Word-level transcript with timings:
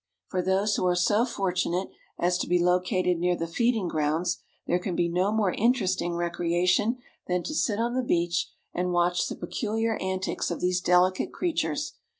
For 0.29 0.41
those 0.41 0.75
who 0.77 0.87
are 0.87 0.95
so 0.95 1.25
fortunate 1.25 1.91
as 2.17 2.39
to 2.39 2.47
be 2.47 2.57
located 2.57 3.19
near 3.19 3.35
the 3.35 3.45
feeding 3.45 3.87
grounds 3.87 4.39
there 4.65 4.79
can 4.79 4.95
be 4.95 5.07
no 5.07 5.31
more 5.31 5.51
interesting 5.53 6.15
recreation 6.15 6.97
than 7.27 7.43
to 7.43 7.53
sit 7.53 7.77
on 7.77 7.93
the 7.93 8.01
beach 8.01 8.47
and 8.73 8.93
watch 8.93 9.27
the 9.27 9.35
peculiar 9.35 9.97
antics 10.01 10.49
of 10.49 10.59
these 10.59 10.81
delicate 10.81 11.31
creatures. 11.31 11.93